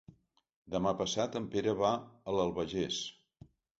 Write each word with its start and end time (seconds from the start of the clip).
Demà 0.75 0.93
passat 1.01 1.37
en 1.41 1.45
Pere 1.57 1.75
va 1.81 1.91
a 2.01 2.35
l'Albagés. 2.39 2.99